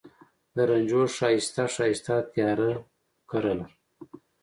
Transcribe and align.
د 0.55 0.57
رنجو 0.69 1.01
ښایسته، 1.15 1.63
ښایسته 1.75 2.15
تیاره 2.33 2.71
کرله 3.29 3.65